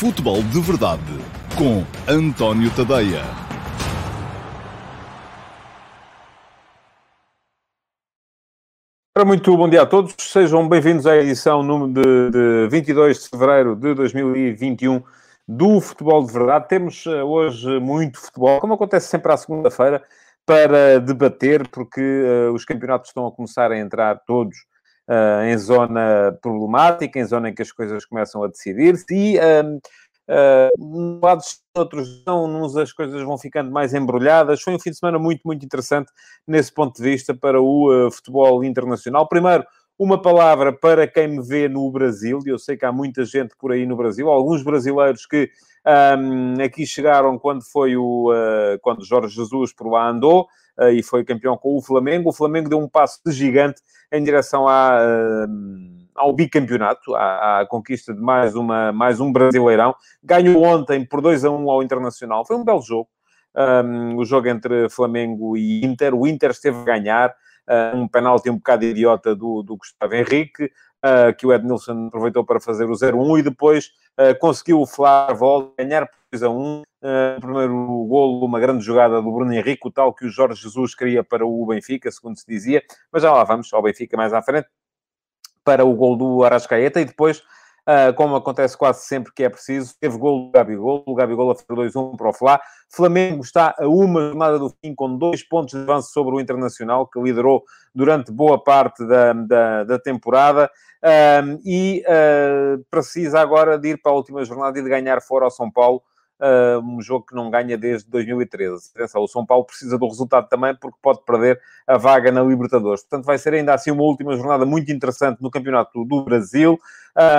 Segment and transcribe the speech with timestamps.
[0.00, 1.02] Futebol de Verdade
[1.58, 3.20] com António Tadeia.
[9.26, 10.14] Muito bom dia a todos.
[10.18, 15.02] Sejam bem-vindos à edição de, de 22 de fevereiro de 2021
[15.46, 16.68] do Futebol de Verdade.
[16.68, 20.02] Temos eh, hoje muito futebol, como acontece sempre à segunda-feira,
[20.46, 24.56] para debater, porque uh, os campeonatos estão a começar a entrar todos
[25.10, 29.76] uh, em zona problemática, em zona em que as coisas começam a decidir-se e uh,
[30.30, 34.62] uh, lados outros não, uns as coisas vão ficando mais embrulhadas.
[34.62, 36.10] Foi um fim de semana muito, muito interessante
[36.46, 39.28] nesse ponto de vista para o uh, futebol internacional.
[39.28, 39.64] Primeiro,
[39.98, 43.54] uma palavra para quem me vê no Brasil, e eu sei que há muita gente
[43.58, 45.50] por aí no Brasil, alguns brasileiros que
[45.86, 50.46] um, aqui chegaram quando foi o uh, quando Jorge Jesus por lá andou
[50.78, 52.30] uh, e foi campeão com o Flamengo.
[52.30, 53.80] O Flamengo deu um passo gigante
[54.12, 59.94] em direção à, uh, ao bicampeonato, à, à, conquista de mais, uma, mais um Brasileirão.
[60.22, 62.44] Ganhou ontem por 2 a 1 ao Internacional.
[62.44, 63.08] Foi um belo jogo.
[63.56, 66.14] Um, o jogo entre Flamengo e Inter.
[66.14, 67.34] O Inter esteve a ganhar.
[67.68, 70.72] Uh, um penalti um bocado idiota do, do Gustavo Henrique,
[71.38, 73.86] que o Ednilson aproveitou para fazer o 0-1 e depois
[74.18, 76.82] uh, conseguiu o Flávio volta, ganhar por 2 a 1.
[76.82, 77.74] Uh, primeiro
[78.06, 81.46] golo, uma grande jogada do Bruno Henrique, o tal que o Jorge Jesus queria para
[81.46, 84.68] o Benfica, segundo se dizia, mas já lá vamos ao Benfica mais à frente,
[85.64, 87.42] para o gol do Arascaeta e depois
[87.80, 89.94] Uh, como acontece quase sempre que é preciso.
[89.98, 92.60] Teve gol do Gabigol, o Gabigol a fazer 2-1 para o Flá.
[92.88, 97.06] Flamengo está a uma jornada do fim com dois pontos de avanço sobre o Internacional,
[97.06, 97.64] que liderou
[97.94, 100.70] durante boa parte da, da, da temporada.
[101.02, 105.46] Uh, e uh, precisa agora de ir para a última jornada e de ganhar fora
[105.46, 106.02] ao São Paulo,
[106.82, 108.90] um jogo que não ganha desde 2013.
[108.94, 113.02] Atenção, o São Paulo precisa do resultado também porque pode perder a vaga na Libertadores.
[113.02, 116.78] Portanto, vai ser ainda assim uma última jornada muito interessante no Campeonato do Brasil.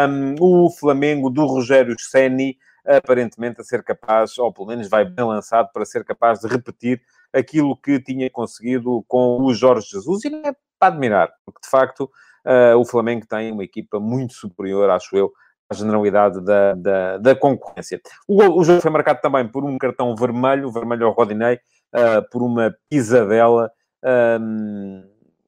[0.09, 5.25] Um, o Flamengo do Rogério Ceni aparentemente a ser capaz, ou pelo menos vai bem
[5.25, 10.26] lançado para ser capaz de repetir aquilo que tinha conseguido com o Jorge Jesus.
[10.26, 12.09] E não é para admirar, porque de facto
[12.45, 15.31] uh, o Flamengo tem uma equipa muito superior, acho eu,
[15.73, 17.99] generalidade da, da, da concorrência.
[18.27, 21.55] O, o, jogo foi marcado também por um cartão vermelho, vermelho ao Rodinei,
[21.93, 23.71] uh, por uma pisadela.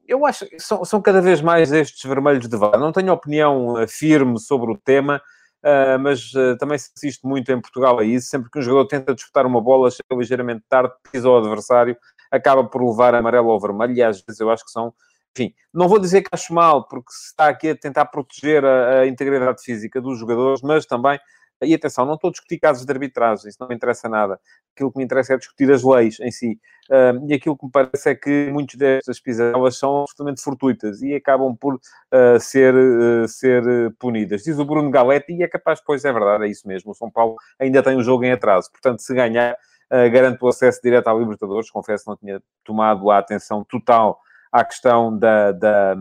[0.06, 2.78] Eu acho que são, são cada vez mais estes vermelhos de VAR.
[2.78, 5.20] Não tenho opinião ah, firme sobre o tema,
[5.64, 8.28] uh, mas uh, também se assiste muito em Portugal a isso.
[8.28, 11.96] Sempre que um jogador tenta disputar uma bola, chega ligeiramente tarde, pisa o adversário,
[12.30, 14.92] acaba por levar amarelo ou vermelho, e às vezes eu acho que são
[15.36, 19.00] enfim, não vou dizer que acho mal, porque se está aqui a tentar proteger a,
[19.00, 21.18] a integridade física dos jogadores, mas também,
[21.62, 24.38] e atenção, não estou a discutir casos de arbitragem, isso não me interessa nada.
[24.74, 26.58] Aquilo que me interessa é discutir as leis em si.
[26.90, 31.14] Uh, e aquilo que me parece é que muitas destas pisadelas são absolutamente fortuitas e
[31.14, 33.62] acabam por uh, ser, uh, ser
[33.98, 34.42] punidas.
[34.42, 36.90] Diz o Bruno Galetti, e é capaz, pois é verdade, é isso mesmo.
[36.90, 39.56] O São Paulo ainda tem um jogo em atraso, portanto, se ganhar,
[39.90, 41.70] garante o acesso direto à Libertadores.
[41.70, 44.20] Confesso que não tinha tomado a atenção total
[44.54, 45.96] à questão da, da,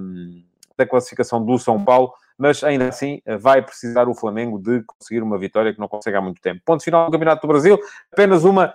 [0.78, 5.40] da classificação do São Paulo, mas ainda assim vai precisar o Flamengo de conseguir uma
[5.40, 6.62] vitória que não consegue há muito tempo.
[6.64, 7.80] Ponto final do Campeonato do Brasil,
[8.12, 8.72] apenas uma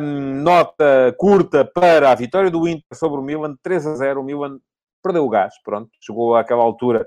[0.00, 4.20] um, nota curta para a vitória do Inter sobre o Milan, 3 a 0.
[4.20, 4.58] O Milan
[5.02, 7.04] perdeu o gás, pronto, chegou àquela altura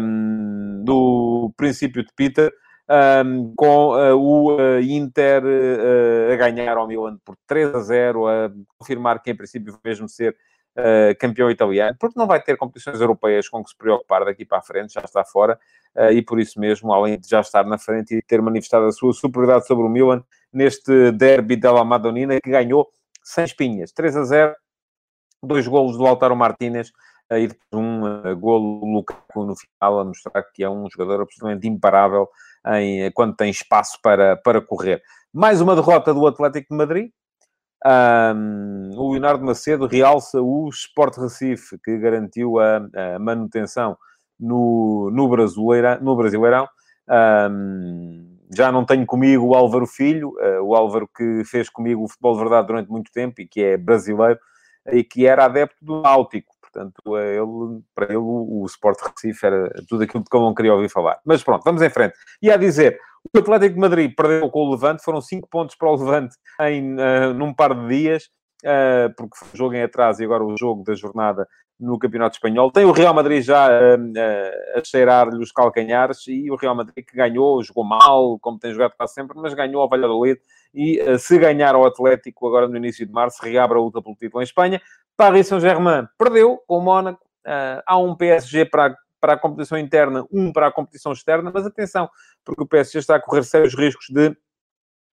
[0.00, 2.50] um, do princípio de Peter.
[2.88, 8.28] Um, com uh, o uh, Inter uh, a ganhar ao Milan por 3 a 0,
[8.28, 10.36] a confirmar que em princípio vai mesmo ser
[10.76, 14.58] uh, campeão italiano, porque não vai ter competições europeias com que se preocupar daqui para
[14.58, 15.58] a frente, já está fora,
[15.94, 18.92] uh, e por isso mesmo, além de já estar na frente e ter manifestado a
[18.92, 20.22] sua superioridade sobre o Milan,
[20.52, 22.88] neste derby della Madonnina, que ganhou
[23.22, 24.54] sem espinhas, 3 a 0,
[25.42, 26.90] dois golos do Lautaro Martínez,
[27.30, 31.66] uh, e depois um golo Lukaku no final, a mostrar que é um jogador absolutamente
[31.66, 32.28] imparável
[32.74, 35.02] em, quando tem espaço para, para correr.
[35.32, 37.10] Mais uma derrota do Atlético de Madrid,
[37.84, 42.76] um, o Leonardo Macedo realça o Sport Recife, que garantiu a,
[43.14, 43.96] a manutenção
[44.38, 46.68] no, no, Brasileira, no Brasileirão.
[47.50, 52.08] Um, já não tenho comigo o Álvaro Filho, uh, o Álvaro que fez comigo o
[52.08, 54.38] futebol de verdade durante muito tempo e que é brasileiro
[54.92, 56.54] e que era adepto do Náutico.
[56.60, 60.54] Portanto, ele, para ele, o, o Sport Recife era tudo aquilo de que eu não
[60.54, 61.18] queria ouvir falar.
[61.24, 62.14] Mas pronto, vamos em frente.
[62.42, 62.98] E a dizer,
[63.34, 66.94] o Atlético de Madrid perdeu com o Levante, foram 5 pontos para o Levante em,
[66.94, 68.24] uh, num par de dias,
[68.64, 71.46] uh, porque foi o jogo em atraso e agora o jogo da jornada
[71.78, 72.70] no Campeonato Espanhol.
[72.70, 77.16] Tem o Real Madrid já uh, a cheirar-lhe os calcanhares e o Real Madrid que
[77.16, 80.40] ganhou, jogou mal, como tem jogado quase sempre, mas ganhou ao Valladolid
[80.74, 84.42] e se ganhar ao Atlético agora no início de março, reabre a luta pelo título
[84.42, 84.80] em Espanha.
[85.16, 87.24] Paris Saint-Germain perdeu com o Mónaco.
[87.86, 92.08] há um PSG para para a competição interna, um para a competição externa, mas atenção,
[92.44, 94.36] porque o PSG está a correr sérios riscos de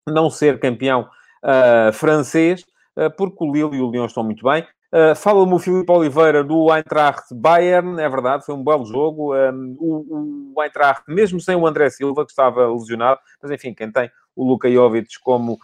[0.09, 1.09] não ser campeão
[1.45, 2.65] uh, francês,
[2.97, 4.67] uh, porque o Lille e o Lyon estão muito bem.
[4.93, 9.37] Uh, Fala-me o Filipe Oliveira do Eintracht Bayern, é verdade, foi um belo jogo.
[9.37, 13.91] Um, o, o Eintracht, mesmo sem o André Silva, que estava lesionado, mas enfim, quem
[13.93, 15.59] tem o Luka Jovic como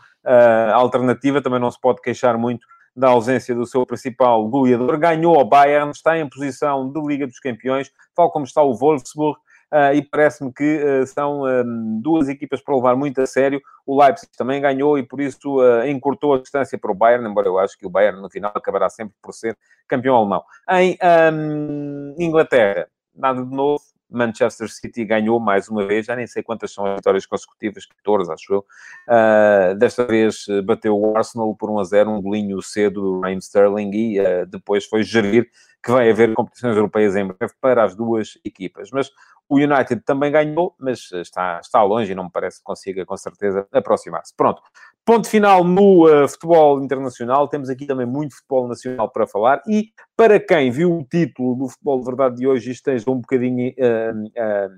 [0.75, 4.99] alternativa também não se pode queixar muito da ausência do seu principal goleador.
[4.99, 9.39] Ganhou ao Bayern, está em posição de Liga dos Campeões, tal como está o Wolfsburg.
[9.73, 13.61] Uh, e parece-me que uh, são um, duas equipas para levar muito a sério.
[13.85, 17.49] O Leipzig também ganhou e por isso uh, encurtou a distância para o Bayern, embora
[17.49, 19.59] eu acho que o Bayern no final acabará sempre por ser
[19.89, 20.43] campeão alemão.
[20.71, 20.97] Em
[21.33, 23.83] um, Inglaterra, nada de novo.
[24.11, 28.33] Manchester City ganhou mais uma vez, já nem sei quantas são as vitórias consecutivas, 14,
[28.33, 28.65] acho eu.
[29.09, 33.39] Uh, desta vez bateu o Arsenal por 1 a 0, um golinho cedo do Raheem
[33.39, 35.51] Sterling e uh, depois foi gerir
[35.83, 38.91] que vai haver competições europeias em breve para as duas equipas.
[38.91, 39.11] Mas
[39.49, 43.17] o United também ganhou, mas está, está longe e não me parece que consiga, com
[43.17, 44.35] certeza, aproximar-se.
[44.35, 44.61] Pronto.
[45.05, 47.47] Ponto final no uh, futebol internacional.
[47.47, 49.63] Temos aqui também muito futebol nacional para falar.
[49.69, 53.73] E para quem viu o título do futebol de verdade de hoje esteja um bocadinho
[53.79, 54.75] uh, uh,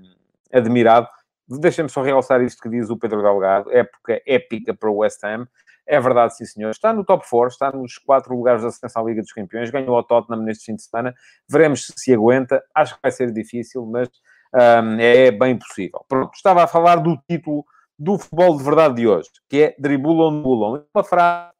[0.53, 1.07] admirado,
[1.47, 3.71] deixem-me só realçar isto que diz o Pedro Delgado.
[3.71, 5.47] Época épica para o West Ham.
[5.87, 6.69] É verdade, sim, senhor.
[6.69, 9.71] Está no top 4, está nos quatro lugares da ascensão Liga dos Campeões.
[9.71, 11.15] Ganhou o Tottenham neste fim de semana.
[11.49, 12.63] Veremos se aguenta.
[12.75, 14.07] Acho que vai ser difícil, mas
[14.53, 16.05] um, é bem possível.
[16.07, 17.65] Pronto, estava a falar do título
[17.97, 20.85] do futebol de verdade de hoje, que é dribulam, bulam.
[20.93, 21.51] Uma frase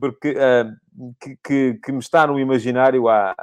[0.00, 3.34] porque, uh, que, que, que, me está no imaginário há,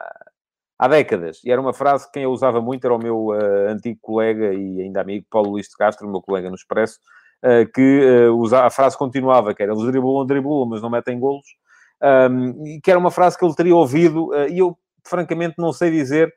[0.78, 1.42] há décadas.
[1.44, 4.54] E era uma frase que quem eu usava muito era o meu uh, antigo colega
[4.54, 7.00] e ainda amigo Paulo Luís de Castro, meu colega no Expresso,
[7.44, 11.48] uh, que usa, a frase continuava, que era eles dribulam, dribulam, mas não metem golos.
[12.04, 14.76] Um, e que era uma frase que ele teria ouvido, e eu,
[15.06, 16.32] francamente, não sei dizer uh,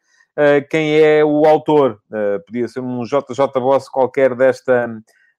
[0.69, 2.01] quem é o autor.
[2.11, 4.89] Uh, podia ser um JJ Boss qualquer desta,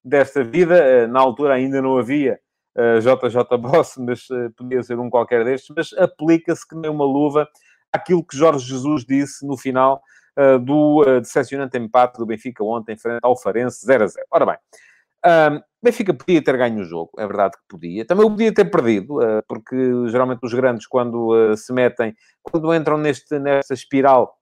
[0.03, 1.05] desta vida.
[1.05, 2.39] Uh, na altura ainda não havia
[2.75, 4.27] JJ Boss, mas
[4.57, 5.73] podia ser um qualquer destes.
[5.75, 7.47] Mas aplica-se que nem uma luva
[7.91, 10.01] aquilo que Jorge Jesus disse no final
[10.65, 14.25] do decepcionante empate do Benfica ontem frente ao Farense 0 a 0.
[14.29, 14.57] Ora bem,
[15.25, 18.03] um, Benfica podia ter ganho o jogo, é verdade que podia.
[18.05, 19.77] Também podia ter perdido, porque
[20.09, 22.13] geralmente os grandes, quando se metem,
[22.43, 24.35] quando entram neste, nesta espiral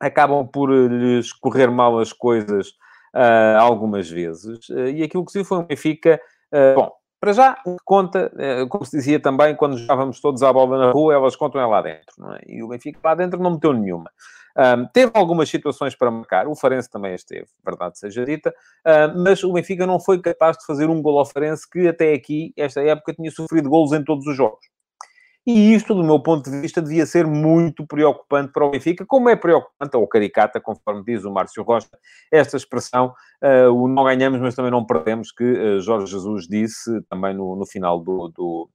[0.00, 2.68] acabam por eh, lhes correr mal as coisas
[3.14, 4.68] uh, algumas vezes.
[4.68, 6.20] Uh, e aquilo que se viu foi um Benfica,
[6.52, 8.30] uh, bom, para já, conta,
[8.68, 11.80] como se dizia também, quando jogávamos todos à bola na rua, elas contam é lá
[11.80, 12.40] dentro, é?
[12.46, 14.10] E o Benfica lá dentro não meteu nenhuma.
[14.56, 18.50] Um, teve algumas situações para marcar, o Farense também esteve, verdade seja dita,
[18.86, 22.14] uh, mas o Benfica não foi capaz de fazer um gol ao Farense que até
[22.14, 24.64] aqui, esta época, tinha sofrido golos em todos os jogos.
[25.46, 29.28] E isto, do meu ponto de vista, devia ser muito preocupante para o Benfica, como
[29.28, 31.88] é preocupante, ou caricata, conforme diz o Márcio Rocha,
[32.32, 37.00] esta expressão, uh, o não ganhamos, mas também não perdemos, que uh, Jorge Jesus disse
[37.02, 38.68] também no, no final do, do,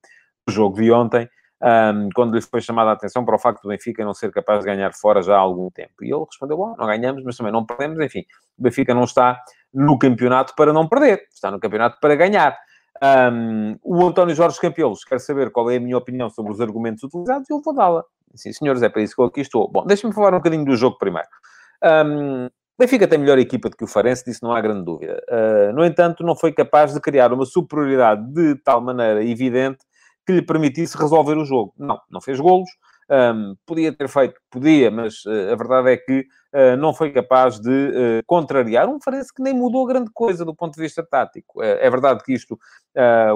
[0.48, 1.30] do, jogo de ontem,
[1.62, 4.62] um, quando lhe foi chamada a atenção para o facto do Benfica não ser capaz
[4.62, 6.04] de ganhar fora já há algum tempo.
[6.04, 8.24] E ele respondeu, bom, não ganhamos, mas também não perdemos, enfim,
[8.58, 9.42] o Benfica não está
[9.74, 12.58] no campeonato para não perder, está no campeonato para ganhar.
[13.04, 17.04] Um, o António Jorge Campelos quer saber qual é a minha opinião sobre os argumentos
[17.04, 18.04] utilizados e eu vou dá-la.
[18.36, 19.70] Sim, senhores, é para isso que eu aqui estou.
[19.70, 21.28] Bom, deixem-me falar um bocadinho do jogo primeiro.
[21.84, 22.48] Um,
[22.80, 25.22] Benfica tem melhor equipa do que o Farense, disso não há grande dúvida.
[25.30, 29.80] Uh, no entanto, não foi capaz de criar uma superioridade de tal maneira evidente
[30.26, 31.74] que lhe permitisse resolver o jogo.
[31.78, 32.70] Não, não fez golos,
[33.12, 36.22] um, podia ter feito, podia, mas uh, a verdade é que
[36.54, 38.88] uh, não foi capaz de uh, contrariar.
[38.88, 41.62] Um Farense que nem mudou grande coisa do ponto de vista tático.
[41.62, 42.58] é verdade que isto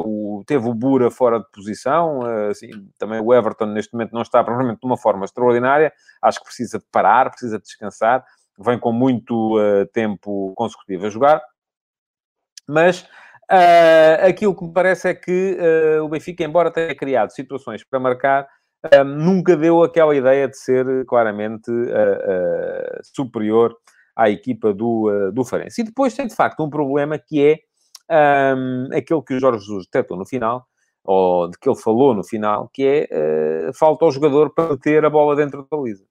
[0.06, 4.42] o, teve o Bura fora de posição, assim, também o Everton neste momento não está
[4.44, 5.92] provavelmente de uma forma extraordinária,
[6.22, 8.24] acho que precisa de parar, precisa de descansar,
[8.58, 9.58] vem com muito
[9.92, 11.42] tempo consecutivo a jogar,
[12.68, 13.06] mas
[14.20, 15.58] aquilo que me parece é que
[16.02, 18.48] o Benfica, embora tenha criado situações para marcar,
[18.94, 23.76] um, nunca deu aquela ideia de ser claramente uh, uh, superior
[24.16, 25.82] à equipa do, uh, do Farense.
[25.82, 27.44] E depois tem, de facto, um problema que
[28.10, 30.66] é um, aquele que o Jorge Jesus detectou no final,
[31.04, 35.10] ou de que ele falou no final, que é falta ao jogador para ter a
[35.10, 36.04] bola dentro da baliza.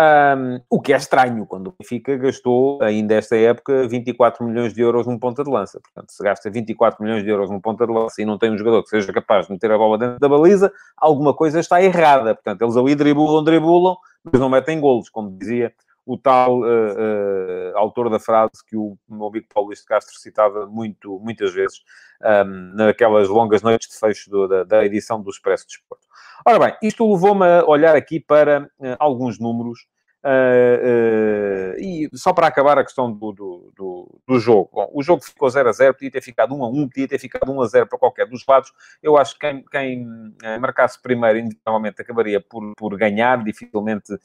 [0.00, 4.80] Um, o que é estranho, quando o Benfica gastou, ainda esta época, 24 milhões de
[4.80, 5.80] euros num ponta de lança.
[5.80, 8.58] Portanto, se gasta 24 milhões de euros num ponta de lança e não tem um
[8.58, 12.34] jogador que seja capaz de meter a bola dentro da baliza, alguma coisa está errada.
[12.34, 15.72] Portanto, eles ali dribulam, dribulam, mas não metem golos, como dizia
[16.06, 20.14] o tal uh, uh, autor da frase que o meu amigo Paulo Luís de Castro
[20.18, 21.80] citava muito, muitas vezes
[22.22, 26.06] um, naquelas longas noites de fecho do, da, da, edição do Expresso de Esporte.
[26.46, 29.86] Ora bem, isto levou-me a olhar aqui para uh, alguns números
[30.24, 34.70] Uh, uh, e só para acabar a questão do, do, do, do jogo.
[34.72, 37.18] Bom, o jogo ficou 0 a 0, podia ter ficado 1 a 1, podia ter
[37.18, 38.72] ficado 1 a 0 para qualquer dos lados.
[39.02, 43.44] Eu acho que quem, quem uh, marcasse primeiro, individualmente, acabaria por, por ganhar.
[43.44, 44.18] Dificilmente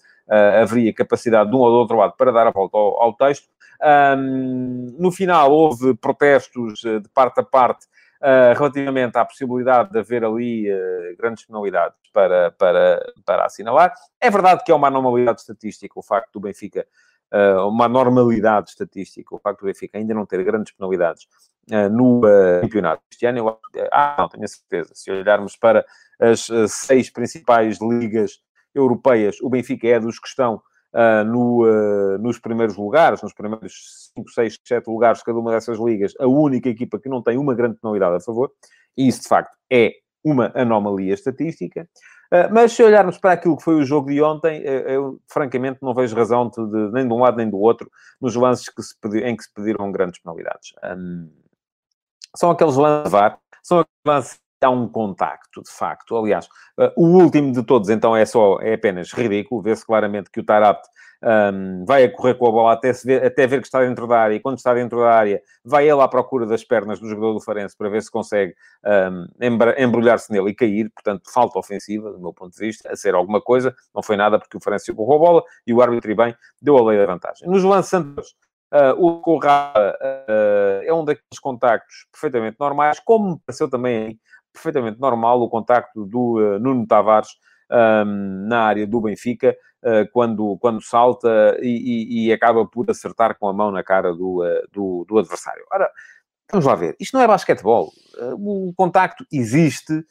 [0.62, 3.50] haveria capacidade de um ou do outro lado para dar a volta ao, ao texto.
[4.16, 7.88] Um, no final, houve protestos de parte a parte
[8.22, 13.94] uh, relativamente à possibilidade de haver ali uh, grandes penalidades para, para, para assinalar.
[14.20, 16.86] É verdade que é uma anormalidade estatística o facto do Benfica,
[17.34, 21.28] uh, uma normalidade estatística, o facto do Benfica ainda não ter grandes penalidades
[21.92, 22.22] no
[22.62, 23.38] campeonato este ano.
[23.38, 23.60] Eu,
[23.92, 24.90] ah, não tenho a certeza.
[24.96, 25.86] Se olharmos para
[26.20, 28.42] as seis principais ligas
[28.74, 30.60] europeias, o Benfica é dos que estão
[30.94, 35.52] uh, no, uh, nos primeiros lugares, nos primeiros 5, 6, 7 lugares de cada uma
[35.52, 38.52] dessas ligas, a única equipa que não tem uma grande penalidade a favor,
[38.98, 39.94] e isso de facto é
[40.24, 41.88] uma anomalia estatística.
[42.32, 45.96] Uh, mas se olharmos para aquilo que foi o jogo de ontem, eu francamente não
[45.96, 47.90] vejo razão de, de, nem de um lado nem do outro
[48.22, 50.74] nos lances que pedi, em que se pediram grandes penalidades.
[50.84, 51.30] Um,
[52.36, 53.12] são aqueles lances
[53.64, 56.16] são aqueles lances há um contacto, de facto.
[56.18, 56.48] Aliás,
[56.78, 59.62] uh, o último de todos, então, é só, é apenas ridículo.
[59.62, 60.88] Vê-se claramente que o Tarapte
[61.22, 64.20] um, vai a correr com a bola até, ver, até ver que está dentro da
[64.20, 67.34] área, e quando está dentro da área, vai ele à procura das pernas do jogador
[67.34, 68.54] do Farense para ver se consegue
[68.86, 69.26] um,
[69.78, 70.90] embrulhar-se nele e cair.
[70.92, 73.76] Portanto, falta ofensiva, do meu ponto de vista, a ser alguma coisa.
[73.94, 76.78] Não foi nada porque o Farense empurrou a bola e o árbitro, e bem, deu
[76.78, 77.48] a lei da vantagem.
[77.48, 77.90] Nos lances
[78.72, 84.20] Uh, o Corra uh, é um daqueles contactos perfeitamente normais, como me pareceu também
[84.60, 87.30] perfeitamente normal o contacto do uh, Nuno Tavares
[87.72, 93.38] um, na área do Benfica, uh, quando, quando salta e, e, e, acaba por acertar
[93.38, 95.64] com a mão na cara do, uh, do, do, adversário.
[95.72, 95.90] Ora,
[96.52, 96.96] vamos lá ver.
[97.00, 97.92] Isto não é basquetebol.
[98.38, 100.04] o contacto existe,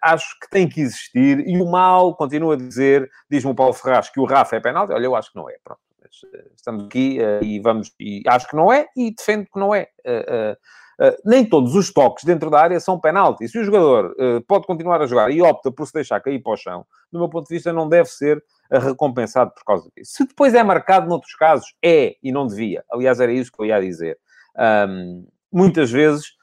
[0.00, 4.08] acho que tem que existir, e o mal, continua a dizer, diz-me o Paulo Ferraz,
[4.08, 4.92] que o Rafa é penalti.
[4.92, 5.56] Olha, eu acho que não é.
[5.62, 5.80] Pronto.
[6.56, 9.88] Estamos aqui e vamos, e acho que não é, e defendo que não é.
[11.00, 13.48] Uh, nem todos os toques dentro da área são penalti.
[13.48, 16.52] Se o jogador uh, pode continuar a jogar e opta por se deixar cair para
[16.52, 20.12] o chão, do meu ponto de vista, não deve ser uh, recompensado por causa disso.
[20.16, 22.84] Se depois é marcado noutros casos, é e não devia.
[22.88, 24.16] Aliás, era isso que eu ia dizer.
[24.88, 26.40] Um, muitas vezes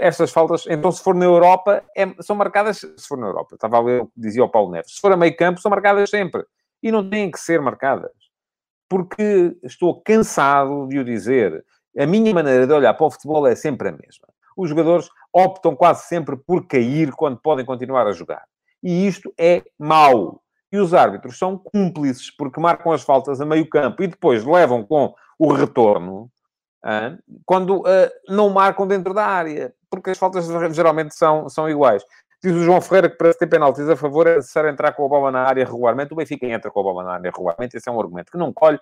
[0.00, 3.76] estas faltas, então se for na Europa, é, são marcadas, se for na Europa, estava
[3.76, 6.44] a ler o dizia o Paulo Neves, se for a meio campo, são marcadas sempre.
[6.80, 8.12] E não têm que ser marcadas.
[8.94, 11.64] Porque estou cansado de o dizer
[11.98, 14.28] a minha maneira de olhar para o futebol é sempre a mesma.
[14.56, 18.44] Os jogadores optam quase sempre por cair quando podem continuar a jogar.
[18.80, 20.40] E isto é mau.
[20.70, 24.84] E os árbitros são cúmplices porque marcam as faltas a meio campo e depois levam
[24.84, 26.30] com o retorno
[27.44, 27.82] quando
[28.28, 29.74] não marcam dentro da área.
[29.90, 32.04] Porque as faltas geralmente são, são iguais.
[32.44, 35.08] Diz o João Ferreira que para ter penaltis a favor é necessário entrar com a
[35.08, 36.12] bola na área regularmente.
[36.12, 37.74] O Benfica entra com a bola na área regularmente.
[37.74, 38.78] Esse é um argumento que não colhe.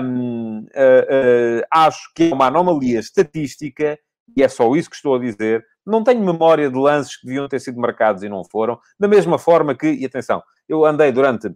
[0.00, 3.98] Um, uh, uh, acho que é uma anomalia estatística
[4.36, 5.66] e é só isso que estou a dizer.
[5.84, 8.78] Não tenho memória de lances que deviam ter sido marcados e não foram.
[8.96, 11.52] Da mesma forma que, e atenção, eu andei durante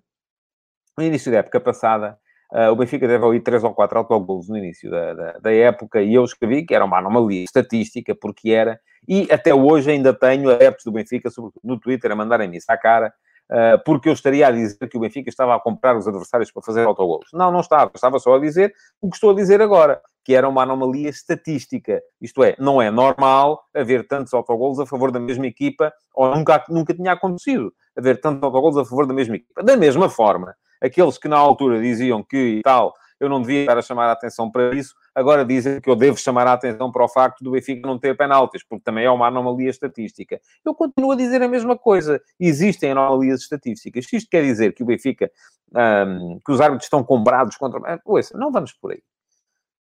[0.99, 2.19] o início da época passada
[2.53, 6.01] Uh, o Benfica deve ali 3 ou 4 autogolos no início da, da, da, época
[6.01, 10.51] e eu escrevi que era uma anomalia estatística, porque era, e até hoje ainda tenho
[10.51, 13.13] adeptos do Benfica, sobretudo no Twitter, a mandarem-me isso à cara,
[13.51, 16.63] uh, porque eu estaria a dizer que o Benfica estava a comprar os adversários para
[16.63, 17.29] fazer autogolos.
[17.35, 17.91] Não, não estava.
[17.95, 22.01] Estava só a dizer o que estou a dizer agora, que era uma anomalia estatística.
[22.19, 26.65] Isto é, não é normal haver tantos autogolos a favor da mesma equipa, ou nunca,
[26.71, 29.63] nunca tinha acontecido haver tantos autogolos a favor da mesma equipa.
[29.63, 33.83] Da mesma forma aqueles que na altura diziam que tal, eu não devia estar a
[33.83, 37.09] chamar a atenção para isso, agora dizem que eu devo chamar a atenção para o
[37.09, 40.41] facto do Benfica não ter penaltis, porque também é uma anomalia estatística.
[40.65, 42.21] Eu continuo a dizer a mesma coisa.
[42.39, 44.07] Existem anomalias estatísticas.
[44.13, 45.31] Isto quer dizer que o Benfica,
[45.75, 48.01] um, que os árbitros estão comprados contra...
[48.05, 49.03] Ouça, não vamos por aí.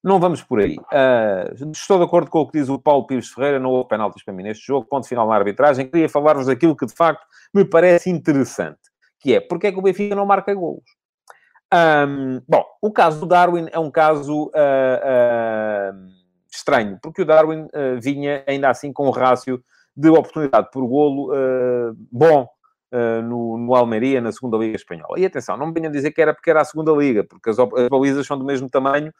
[0.01, 0.77] Não vamos por aí.
[0.77, 4.23] Uh, estou de acordo com o que diz o Paulo Pires Ferreira, não houve penaltis
[4.23, 5.87] para mim neste jogo, ponto final na arbitragem.
[5.87, 8.94] Queria falar-vos daquilo que, de facto, me parece interessante
[9.25, 10.83] que é porque é que o Benfica não marca golos.
[11.73, 16.07] Um, bom, o caso do Darwin é um caso uh, uh,
[16.51, 19.63] estranho, porque o Darwin uh, vinha ainda assim com um rácio
[19.97, 21.31] de oportunidade por golo
[22.11, 22.47] bom
[23.23, 25.17] no, no, Almeria, na segunda Liga Espanhola.
[25.17, 27.57] E atenção, não me venham dizer que era porque era a segunda Liga, porque as,
[27.57, 29.13] as balizas são do mesmo tamanho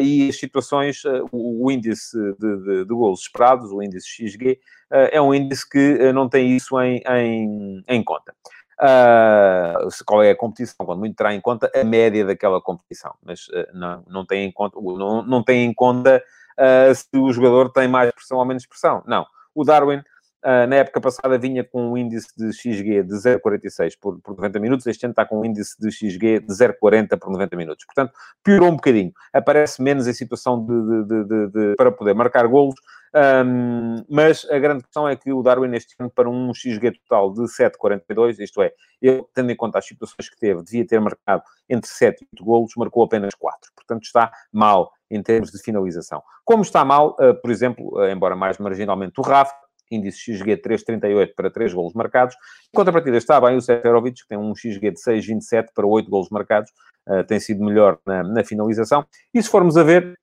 [0.00, 4.58] e as situações, o, o, índice de, de, de golos esperados, o índice XG,
[4.90, 8.34] é um índice que não tem isso em, em, em conta.
[8.78, 13.48] Uh, qual é a competição, quando muito terá em conta a média daquela competição, mas
[13.48, 16.22] uh, não, não, tem em conta, não, não tem em conta
[16.58, 19.02] uh, se o jogador tem mais pressão ou menos pressão.
[19.06, 19.26] Não.
[19.54, 20.02] O Darwin
[20.44, 24.86] na época passada vinha com um índice de XG de 0,46 por, por 90 minutos,
[24.86, 27.84] este ano está com um índice de XG de 0,40 por 90 minutos.
[27.84, 28.12] Portanto,
[28.44, 29.12] piorou um bocadinho.
[29.32, 32.76] Aparece menos em situação de, de, de, de para poder marcar golos,
[33.16, 37.32] um, mas a grande questão é que o Darwin este ano, para um XG total
[37.32, 41.42] de 7,42, isto é, ele, tendo em conta as situações que teve, devia ter marcado
[41.66, 43.72] entre 7 e 8 golos, marcou apenas 4.
[43.74, 46.22] Portanto, está mal em termos de finalização.
[46.44, 49.54] Como está mal, uh, por exemplo, uh, embora mais marginalmente o Rafa,
[49.90, 52.34] índice XG 3,38 para 3 golos marcados.
[52.34, 56.28] Em contrapartida está bem o Seferovic, que tem um XG de 6,27 para 8 golos
[56.30, 56.70] marcados,
[57.08, 59.04] uh, tem sido melhor na, na, finalização.
[59.32, 60.18] E se formos a ver,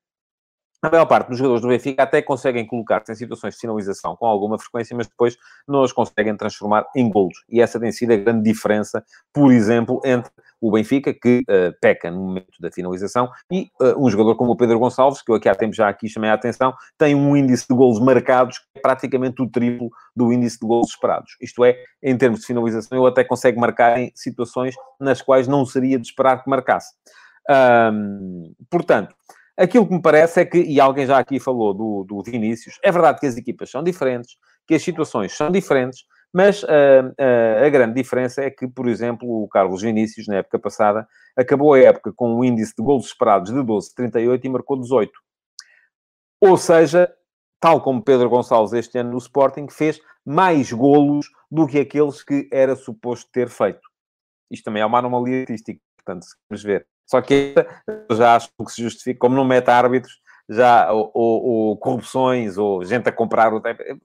[0.83, 4.25] a maior parte dos jogadores do Benfica até conseguem colocar-se em situações de finalização com
[4.25, 7.43] alguma frequência, mas depois não as conseguem transformar em golos.
[7.49, 12.11] E essa tem sido a grande diferença, por exemplo, entre o Benfica, que uh, peca
[12.11, 15.47] no momento da finalização, e uh, um jogador como o Pedro Gonçalves, que eu aqui
[15.47, 18.81] há tempo já aqui chamei a atenção, tem um índice de golos marcados que é
[18.81, 21.37] praticamente o triplo do índice de golos esperados.
[21.41, 25.65] Isto é, em termos de finalização, ele até consegue marcar em situações nas quais não
[25.65, 26.93] seria de esperar que marcasse.
[27.49, 29.13] Um, portanto,
[29.57, 32.91] Aquilo que me parece é que, e alguém já aqui falou do, do Vinícius, é
[32.91, 34.35] verdade que as equipas são diferentes,
[34.67, 39.29] que as situações são diferentes, mas uh, uh, a grande diferença é que, por exemplo,
[39.29, 41.07] o Carlos Vinícius, na época passada,
[41.37, 45.11] acabou a época com um índice de golos esperados de 12,38 e marcou 18.
[46.41, 47.13] Ou seja,
[47.59, 52.49] tal como Pedro Gonçalves este ano no Sporting, fez mais golos do que aqueles que
[52.51, 53.87] era suposto ter feito.
[54.49, 56.87] Isto também é uma anomalia artística, portanto, se vamos ver.
[57.05, 57.53] Só que
[58.11, 62.83] já acho que se justifica, como não mete árbitros, já, ou, ou, ou, corrupções, ou
[62.83, 63.51] gente a comprar.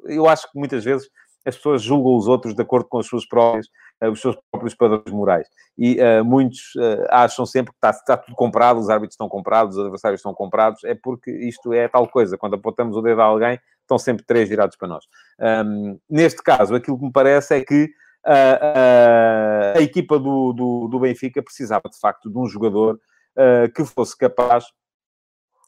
[0.04, 1.08] Eu acho que muitas vezes
[1.46, 3.66] as pessoas julgam os outros de acordo com as suas próprias,
[4.02, 5.48] uh, os seus próprios padrões morais.
[5.76, 9.76] E uh, muitos uh, acham sempre que está, está, tudo comprado, os árbitros estão comprados,
[9.76, 10.84] os adversários estão comprados.
[10.84, 12.36] É porque isto é tal coisa.
[12.36, 15.04] Quando apontamos o dedo a alguém, estão sempre três virados para nós.
[15.40, 17.88] Um, neste caso, aquilo que me parece é que
[18.28, 22.98] a, equipa do, do, do, Benfica precisava, de facto, de um jogador
[23.36, 24.64] uh, que fosse capaz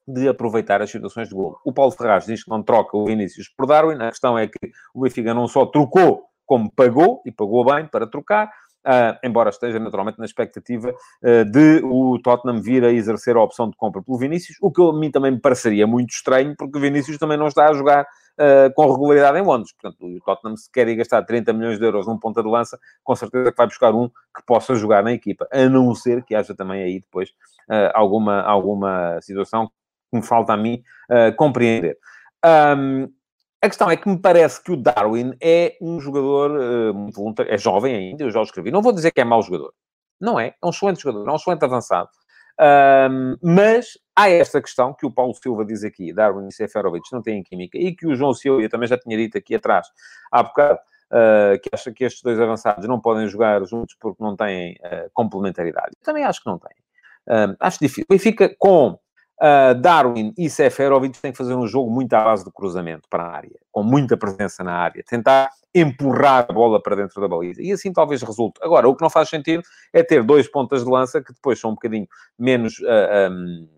[0.06, 1.58] de aproveitar as situações de golo.
[1.64, 3.96] O Paulo Ferraz diz que não troca o Vinícius por Darwin.
[4.02, 8.06] A questão é que o Benfica não só trocou, como pagou, e pagou bem para
[8.06, 8.50] trocar.
[8.86, 13.68] Uh, embora esteja naturalmente na expectativa uh, de o Tottenham vir a exercer a opção
[13.68, 16.80] de compra pelo Vinícius, o que a mim também me pareceria muito estranho, porque o
[16.80, 18.06] Vinícius também não está a jogar
[18.38, 19.72] uh, com regularidade em Londres.
[19.72, 22.78] Portanto, o Tottenham, se quer ir gastar 30 milhões de euros num ponta de lança,
[23.02, 26.34] com certeza que vai buscar um que possa jogar na equipa, a não ser que
[26.34, 27.30] haja também aí depois
[27.68, 29.68] uh, alguma, alguma situação
[30.10, 31.98] que me falta a mim uh, compreender.
[32.44, 33.08] Um,
[33.62, 37.58] a questão é que me parece que o Darwin é um jogador muito voluntário, é
[37.58, 38.70] jovem ainda, eu já o escrevi.
[38.70, 39.74] Não vou dizer que é mau jogador.
[40.18, 40.54] Não é.
[40.62, 42.08] É um excelente jogador, é um excelente avançado.
[42.60, 47.22] Um, mas há esta questão que o Paulo Silva diz aqui, Darwin e Seferovic não
[47.22, 49.86] têm química, e que o João Silva também já tinha dito aqui atrás,
[50.30, 50.78] há bocado,
[51.10, 55.10] uh, que acha que estes dois avançados não podem jogar juntos porque não têm uh,
[55.14, 55.92] complementaridade.
[55.98, 56.76] Eu também acho que não têm.
[57.28, 58.04] Um, acho difícil.
[58.08, 58.98] O Benfica com
[59.42, 63.22] Uh, Darwin e Seferovic têm que fazer um jogo muito à base do cruzamento para
[63.22, 67.62] a área, com muita presença na área, tentar empurrar a bola para dentro da baliza.
[67.62, 68.60] E assim talvez resulte.
[68.62, 71.70] Agora, o que não faz sentido é ter dois pontas de lança que depois são
[71.70, 72.06] um bocadinho
[72.38, 72.78] menos.
[72.80, 73.68] Uh, ah, um,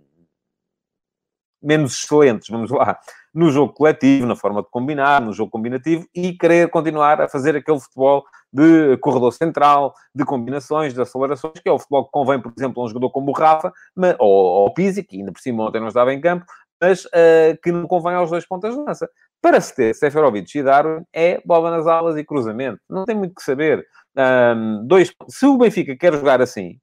[1.62, 2.98] menos excelentes, vamos lá,
[3.32, 7.54] no jogo coletivo, na forma de combinar, no jogo combinativo e querer continuar a fazer
[7.54, 12.40] aquele futebol de corredor central, de combinações, de acelerações, que é o futebol que convém,
[12.40, 15.40] por exemplo, a um jogador como o Rafa, mas, ou, o Pizzi, que ainda por
[15.40, 16.44] cima ontem não estava em campo,
[16.80, 19.08] mas uh, que não convém aos dois pontas de lança.
[19.42, 22.80] Para se ter Seferovic e Darwin, é bola nas alas e cruzamento.
[22.88, 23.84] Não tem muito que saber.
[24.16, 26.78] Um, dois, se o Benfica quer jogar assim,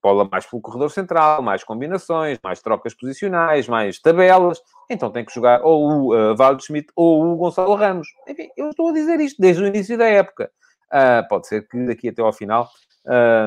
[0.00, 4.60] bola mais pelo corredor central, mais combinações, mais trocas posicionais, mais tabelas.
[4.88, 8.06] Então tem que jogar ou o uh, Valdo Schmidt ou o Gonçalo Ramos.
[8.28, 10.50] Enfim, eu estou a dizer isto desde o início da época.
[10.92, 12.68] Uh, pode ser que daqui até ao final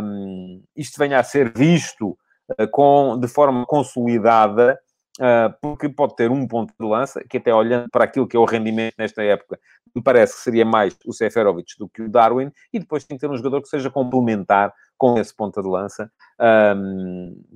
[0.03, 2.17] um, isto venha a ser visto
[2.59, 4.77] uh, com, de forma consolidada,
[5.61, 8.45] porque pode ter um ponto de lança, que até olhando para aquilo que é o
[8.45, 9.59] rendimento nesta época,
[9.95, 13.21] me parece que seria mais o Seferovic do que o Darwin, e depois tem que
[13.21, 16.11] ter um jogador que seja complementar com esse ponta de lança,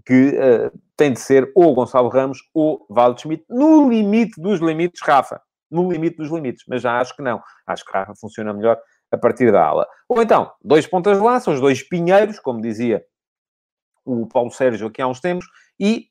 [0.05, 5.01] que uh, tem de ser ou Gonçalo Ramos ou Valdo Schmidt, no limite dos limites,
[5.01, 5.41] Rafa.
[5.71, 7.41] No limite dos limites, mas já acho que não.
[7.67, 8.79] Acho que Rafa funciona melhor
[9.11, 9.87] a partir da ala.
[10.07, 13.03] Ou então, dois pontas de lança, os dois pinheiros, como dizia
[14.03, 15.45] o Paulo Sérgio aqui há uns tempos,
[15.79, 16.07] e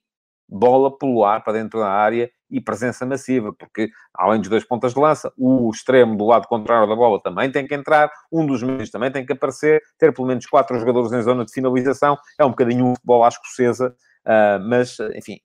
[0.48, 4.94] bola pelo ar para dentro da área e presença massiva, porque além dos dois pontas
[4.94, 8.62] de lança, o extremo do lado contrário da bola também tem que entrar, um dos
[8.62, 12.44] meios também tem que aparecer, ter pelo menos quatro jogadores em zona de finalização, é
[12.44, 15.38] um bocadinho um futebol à escocesa, uh, mas, enfim,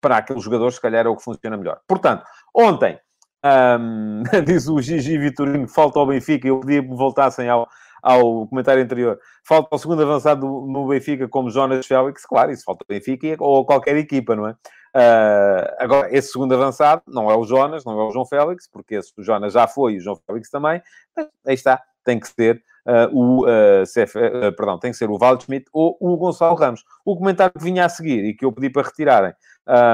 [0.00, 1.80] para aqueles jogadores, se calhar é o que funciona melhor.
[1.86, 2.98] Portanto, ontem,
[3.44, 7.68] Um, diz o Gigi Vitorino, falta ao Benfica, eu pedi que voltassem ao,
[8.02, 9.18] ao comentário anterior.
[9.46, 13.64] Falta ao segundo avançado no Benfica como Jonas Félix, claro, isso falta ao Benfica ou
[13.64, 14.52] qualquer equipa, não é?
[14.94, 18.96] Uh, agora, esse segundo avançado não é o Jonas, não é o João Félix, porque
[18.96, 20.82] esse o Jonas já foi e o João Félix também,
[21.16, 25.08] mas aí está, tem que ser uh, o uh, CF, uh, perdão, tem que ser
[25.08, 26.84] o Waldschmidt ou o Gonçalo Ramos.
[27.04, 29.32] O comentário que vinha a seguir e que eu pedi para retirarem,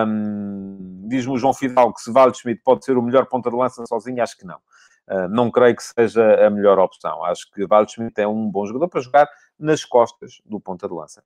[0.06, 3.84] um, diz-me o João Fidalgo que se Waldschmidt pode ser o melhor ponta de lança
[3.86, 4.58] sozinho, acho que não.
[5.30, 7.24] Não creio que seja a melhor opção.
[7.24, 11.22] Acho que Waldschmidt é um bom jogador para jogar nas costas do ponta de lança.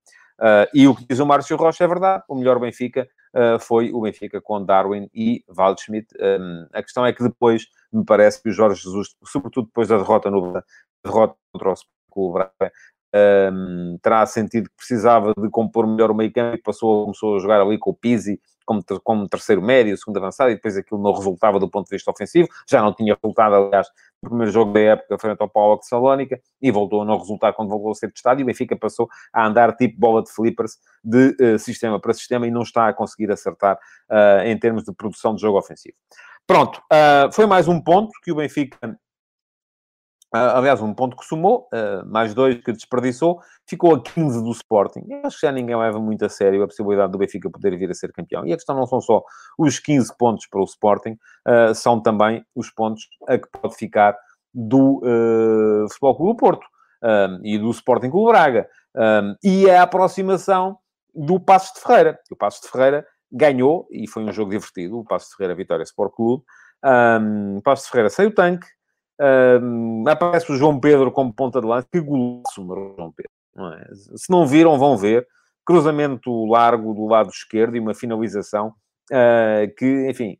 [0.73, 3.09] e o que diz o Márcio Rocha é verdade, o melhor Benfica
[3.61, 6.09] foi o Benfica com Darwin e Waldschmidt.
[6.73, 10.31] A questão é que depois me parece que o Jorge Jesus, sobretudo depois da derrota
[10.31, 10.62] no
[11.05, 11.75] derrota contra o
[12.11, 12.73] Clube Braga,
[13.53, 17.38] um, terá sentido que precisava de compor melhor o meio campo e passou, começou a
[17.38, 21.12] jogar ali com o Pizzi como, como terceiro médio, segundo avançado, e depois aquilo não
[21.12, 23.88] resultava do ponto de vista ofensivo, já não tinha resultado, aliás,
[24.22, 27.53] no primeiro jogo da época frente ao Paulo de Salónica, e voltou a não resultar
[27.53, 30.79] quando voltou a ser testado, e o Benfica passou a andar tipo bola de flippers,
[31.03, 33.77] de uh, sistema para sistema, e não está a conseguir acertar
[34.11, 35.96] uh, em termos de produção de jogo ofensivo.
[36.46, 38.98] Pronto, uh, foi mais um ponto que o Benfica
[40.33, 45.05] aliás, um ponto que somou, uh, mais dois que desperdiçou, ficou a 15 do Sporting.
[45.09, 47.90] Eu acho que já ninguém leva muito a sério a possibilidade do Benfica poder vir
[47.90, 48.47] a ser campeão.
[48.47, 49.23] E a questão não são só
[49.59, 54.16] os 15 pontos para o Sporting, uh, são também os pontos a que pode ficar
[54.55, 56.66] do uh, Futebol Clube do Porto
[57.42, 58.68] e do Sporting Clube Braga.
[59.42, 60.79] e a aproximação
[61.12, 62.18] do Passos de Ferreira.
[62.31, 65.83] O Passos de Ferreira ganhou, e foi um jogo divertido, o Passos de Ferreira Vitória
[65.83, 66.45] Sport Clube.
[66.85, 68.66] Um, Passos de Ferreira saiu tanque,
[69.20, 71.87] Uh, aparece o João Pedro como ponta de lança.
[71.90, 72.64] Que golaço,
[72.96, 73.33] João Pedro.
[73.55, 73.85] Não é?
[74.16, 75.27] Se não viram, vão ver.
[75.64, 78.75] Cruzamento largo do lado esquerdo e uma finalização
[79.11, 80.37] uh, que, enfim,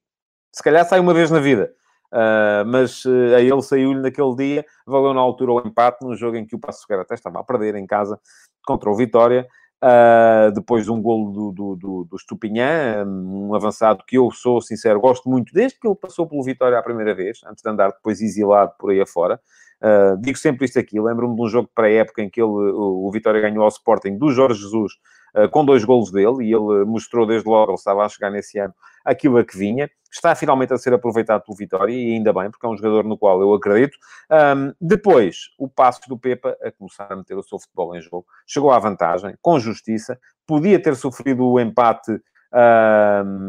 [0.53, 1.73] se calhar sai uma vez na vida.
[2.13, 6.37] Uh, mas uh, a ele saiu-lhe naquele dia, valeu na altura o empate, num jogo
[6.37, 8.21] em que o Passo Ferreira até estava a perder em casa
[8.67, 9.47] contra o Vitória,
[9.83, 15.29] Uh, depois um golo do, do, do, do um avançado que eu sou sincero, gosto
[15.29, 18.75] muito, desde que ele passou pelo Vitória a primeira vez, antes de andar depois exilado
[18.79, 19.41] por aí afora.
[19.83, 22.49] Uh, digo sempre isto aqui, lembro-me de um jogo para a época em que ele,
[22.49, 24.93] o, o Vitória ganhou ao Sporting do Jorge Jesus,
[25.35, 28.61] uh, com dois golos dele, e ele mostrou desde logo, ele estava a chegar nesse
[28.61, 28.73] ano,
[29.05, 29.91] aquilo a que vinha.
[30.11, 33.17] Está finalmente a ser aproveitado pelo Vitória, e ainda bem, porque é um jogador no
[33.17, 33.97] qual eu acredito.
[34.31, 38.27] Um, depois, o passo do Pepa a começar a meter o seu futebol em jogo.
[38.47, 40.19] Chegou à vantagem, com justiça.
[40.47, 42.21] Podia ter sofrido o empate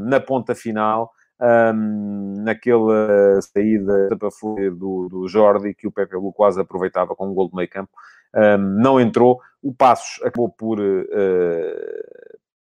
[0.07, 1.11] na ponta final,
[1.41, 4.29] um, naquela saída para
[4.71, 7.91] do, do Jordi, que o Pepe quase aproveitava com um gol de meio campo.
[8.35, 9.39] Um, não entrou.
[9.61, 11.05] O Passos acabou por, uh,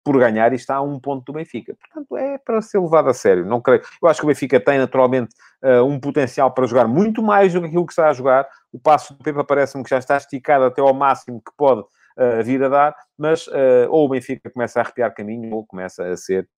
[0.10, 1.76] por ganhar e está a um ponto do Benfica.
[1.76, 3.46] Portanto, é para ser levado a sério.
[3.46, 3.84] Não creio.
[4.02, 7.62] Eu acho que o Benfica tem naturalmente uh, um potencial para jogar muito mais do
[7.62, 8.50] que aquilo que está a jogar.
[8.74, 12.44] O passo do Pepa parece-me que já está esticado até ao máximo que pode uh,
[12.44, 16.18] vir a dar, mas uh, ou o Benfica começa a arrepiar caminho ou começa a
[16.18, 16.50] ser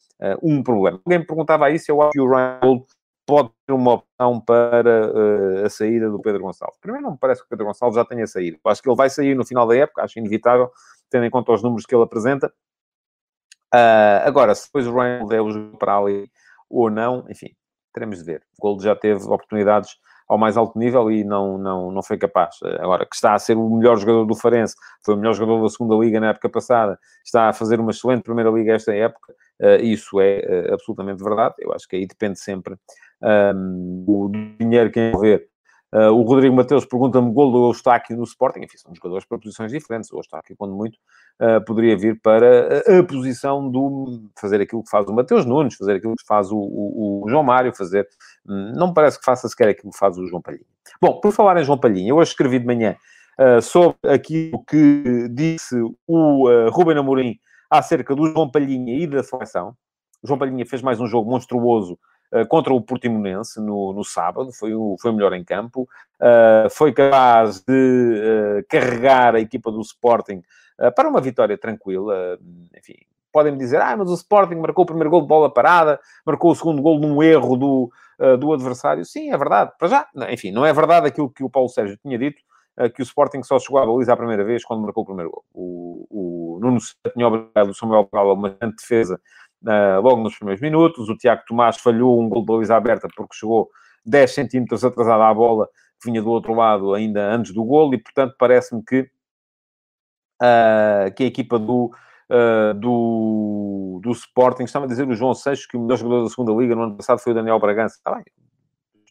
[0.42, 1.02] um problema.
[1.04, 2.84] Alguém me perguntava se eu acho que o Ryan
[3.26, 6.80] pode ter uma opção para a saída do Pedro Gonçalves.
[6.80, 8.60] Primeiro, não me parece que o Pedro Gonçalves já tenha saído.
[8.64, 10.70] Eu acho que ele vai sair no final da época, acho inevitável,
[11.10, 12.54] tendo em conta os números que ele apresenta
[13.74, 16.30] Uh, agora, se depois o Ryan é o jogo para ali
[16.70, 17.50] ou não, enfim,
[17.94, 18.44] teremos de ver.
[18.58, 19.96] O Gold já teve oportunidades
[20.28, 22.56] ao mais alto nível e não, não, não foi capaz.
[22.80, 25.70] Agora, que está a ser o melhor jogador do Farense, foi o melhor jogador da
[25.70, 29.84] segunda Liga na época passada, está a fazer uma excelente Primeira Liga esta época, uh,
[29.84, 31.56] isso é uh, absolutamente verdade.
[31.60, 32.76] Eu acho que aí depende sempre
[33.22, 35.52] um, do dinheiro que envolver
[35.94, 38.62] Uh, o Rodrigo Mateus pergunta-me gol do Eustáquio no Sporting.
[38.62, 40.10] Enfim, são jogadores para posições diferentes.
[40.12, 40.98] O Eustáquio, quando muito,
[41.42, 45.76] uh, poderia vir para a, a, posição do fazer aquilo que faz o Mateus Nunes,
[45.76, 48.08] fazer aquilo que faz o, o, o João Mário, fazer...
[48.48, 50.66] Hum, não me parece que faça sequer aquilo que faz o João Palhinha.
[51.02, 52.96] Bom, por falar em João Palhinha, eu hoje escrevi de manhã
[53.40, 55.76] uh, sobre aquilo que disse
[56.08, 59.76] o uh, Ruben Amorim acerca do João Palhinha e da seleção.
[60.22, 61.98] O João Palhinha fez mais um jogo monstruoso
[62.34, 65.82] eh, contra o Portimonense no, no sábado, foi o, foi o melhor em campo,
[66.22, 70.42] uh, foi capaz de uh, carregar a equipa do Sporting
[70.90, 72.40] para uma vitória tranquila,
[72.78, 72.96] enfim,
[73.32, 76.56] podem-me dizer, ah, mas o Sporting marcou o primeiro gol de bola parada, marcou o
[76.56, 79.06] segundo gol num erro do, uh, do adversário.
[79.06, 79.72] Sim, é verdade.
[79.80, 82.42] Para já, enfim, não é verdade aquilo que o Paulo Sérgio tinha dito,
[82.80, 85.32] uh, que o Sporting só chegou à baliza a primeira vez quando marcou o primeiro
[85.32, 85.46] gol.
[85.54, 86.80] O, o Nuno
[87.14, 89.20] tinha obrigado o Samuel Gala uma grande defesa
[89.64, 91.10] uh, logo nos primeiros minutos.
[91.10, 93.70] O Tiago Tomás falhou um gol de baliza aberta porque chegou
[94.06, 95.68] 10 centímetros atrasado à bola,
[96.02, 99.08] que vinha do outro lado ainda antes do gol, e portanto parece-me que,
[100.42, 101.92] uh, que a equipa do,
[102.30, 106.30] uh, do, do Sporting, estava a dizer o João Seixas que o melhor jogador da
[106.30, 107.96] segunda Liga no ano passado foi o Daniel Bragança.
[107.96, 108.24] Está bem,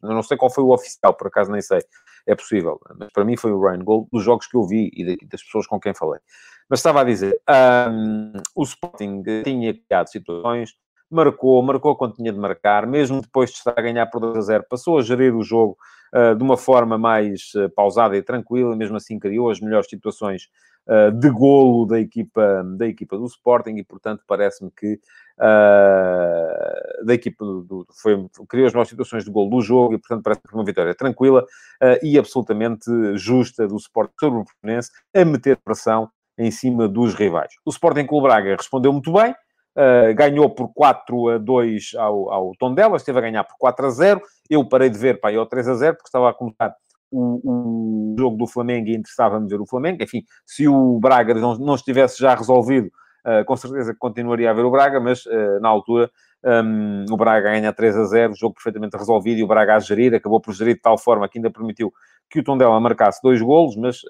[0.02, 1.80] Eu não sei qual foi o oficial, por acaso nem sei.
[2.26, 2.78] É possível.
[2.98, 5.66] Mas para mim foi o Ryan Gold dos jogos que eu vi e das pessoas
[5.66, 6.20] com quem falei.
[6.68, 7.40] Mas estava a dizer,
[7.90, 10.74] um, o Sporting tinha criado situações,
[11.10, 14.40] marcou, marcou quando tinha de marcar, mesmo depois de estar a ganhar por 2 a
[14.40, 15.76] 0, passou a gerir o jogo
[16.14, 20.48] uh, de uma forma mais uh, pausada e tranquila, mesmo assim criou as melhores situações
[20.86, 25.00] uh, de golo da equipa, da equipa do Sporting e, portanto, parece-me que
[27.02, 30.22] da equipa do, do, foi, criou as melhores situações de golo do jogo e, portanto,
[30.22, 31.46] parece-me que uma vitória tranquila
[32.02, 32.84] e absolutamente
[33.16, 37.54] justa do Sporting sobre o Portimonense a meter pressão em cima dos rivais.
[37.64, 39.34] O Sporting Clube Braga respondeu muito bem,
[39.76, 43.90] Uh, ganhou por 4 a 2 ao, ao Tondela, esteve a ganhar por 4 a
[43.90, 44.20] 0.
[44.48, 46.74] Eu parei de ver para aí ao 3 a 0, porque estava a começar
[47.10, 50.02] o, o jogo do Flamengo e interessava-me ver o Flamengo.
[50.02, 52.90] Enfim, se o Braga não, não estivesse já resolvido,
[53.26, 56.10] uh, com certeza continuaria a ver o Braga, mas uh, na altura
[56.44, 60.14] um, o Braga ganha 3 a 0, jogo perfeitamente resolvido e o Braga a gerir,
[60.14, 61.92] acabou por gerir de tal forma que ainda permitiu
[62.28, 64.02] que o Tondela marcasse dois golos, mas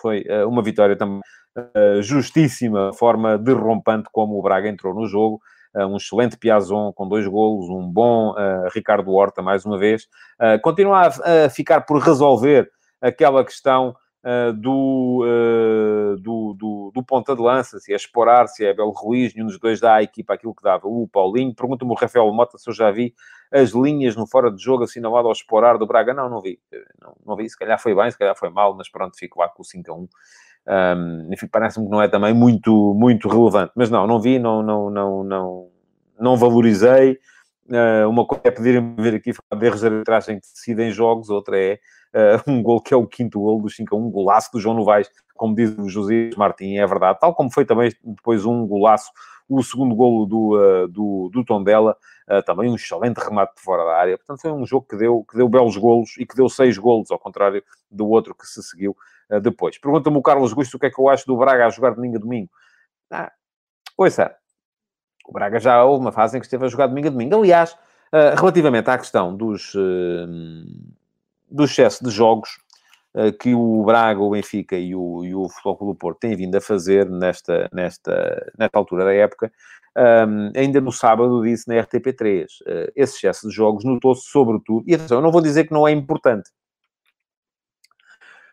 [0.00, 1.20] foi uma vitória também
[1.56, 5.40] uh, justíssima forma derrompante como o Braga entrou no jogo.
[5.74, 10.04] Uh, um excelente Piazon com dois golos, um bom uh, Ricardo Horta, mais uma vez.
[10.40, 13.94] Uh, continua a, a, ficar por resolver aquela questão
[14.54, 15.24] do,
[16.20, 19.58] do, do, do, ponta de lança, se é Esporar, se é Belo Ruiz, nenhum dos
[19.58, 20.88] dois dá à equipa aquilo que dava.
[20.88, 23.14] O Paulinho, pergunta-me o Rafael Mota se eu já vi
[23.52, 26.12] as linhas no fora de jogo assinalado ao Esporar do Braga.
[26.12, 26.58] Não, não vi.
[27.00, 27.48] Não, não vi.
[27.48, 29.92] Se calhar foi bem, se calhar foi mal, mas pronto, fico lá com o 5
[29.92, 30.08] a 1.
[30.68, 33.72] Um, enfim, parece-me que não é também muito, muito relevante.
[33.76, 35.68] Mas não, não vi, não, não, não, não,
[36.18, 37.18] não valorizei.
[37.68, 41.30] Uh, uma coisa é pedirem-me vir aqui falar de erros de arbitragem que decidem jogos,
[41.30, 41.80] outra é
[42.14, 44.76] uh, um gol que é o quinto gol do 5 a 1, golaço do João
[44.76, 47.18] Novaes, como diz o José Martins, é verdade.
[47.20, 49.10] Tal como foi também depois um golaço,
[49.48, 51.96] o segundo golo do, uh, do, do Tondela,
[52.30, 54.16] uh, também um excelente remate de fora da área.
[54.16, 57.10] Portanto, foi um jogo que deu, que deu belos golos e que deu seis golos,
[57.10, 58.96] ao contrário do outro que se seguiu
[59.30, 59.78] uh, depois.
[59.78, 62.16] Pergunta-me o Carlos Gusto o que é que eu acho do Braga a jogar domingo
[62.16, 62.50] a domingo.
[63.10, 63.32] Ah,
[63.96, 64.34] ouça,
[65.26, 67.36] o Braga já houve uma fase em que esteve a jogar domingo a domingo.
[67.36, 69.72] Aliás, uh, relativamente à questão dos,
[71.50, 72.64] do excesso de jogos,
[73.40, 76.60] que o Braga, o Benfica e o, e o Futebol do Porto têm vindo a
[76.60, 79.50] fazer nesta, nesta, nesta altura da época,
[79.96, 84.94] um, ainda no sábado disse na RTP3, uh, esse excesso de jogos notou-se sobretudo, e
[84.94, 86.50] atenção, eu não vou dizer que não é importante,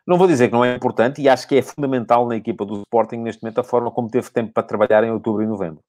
[0.07, 2.79] não vou dizer que não é importante, e acho que é fundamental na equipa do
[2.83, 5.83] Sporting, neste momento, a forma como teve tempo para trabalhar em outubro e novembro.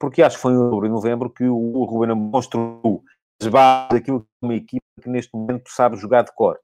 [0.00, 3.04] Porque acho que foi em outubro e novembro que o Ruben mostrou
[3.40, 6.58] as bases daquilo que é uma equipa que neste momento sabe jogar de cor.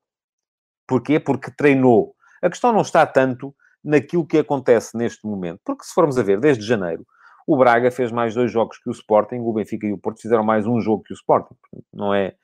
[0.88, 1.20] Porquê?
[1.20, 2.14] Porque treinou.
[2.42, 5.60] A questão não está tanto naquilo que acontece neste momento.
[5.64, 7.06] Porque se formos a ver, desde janeiro,
[7.46, 10.42] o Braga fez mais dois jogos que o Sporting, o Benfica e o Porto fizeram
[10.42, 11.54] mais um jogo que o Sporting.
[11.92, 12.34] Não é,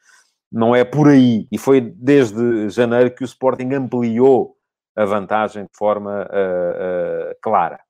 [0.50, 1.48] não é por aí.
[1.50, 4.56] E foi desde janeiro que o Sporting ampliou
[4.94, 7.80] a vantagem de forma uh, uh, clara.